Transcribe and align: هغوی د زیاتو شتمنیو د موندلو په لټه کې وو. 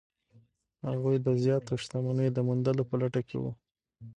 هغوی 0.89 1.15
د 1.25 1.27
زیاتو 1.43 1.73
شتمنیو 1.83 2.35
د 2.35 2.39
موندلو 2.47 2.83
په 2.89 2.95
لټه 3.01 3.21
کې 3.27 3.37
وو. 3.41 3.51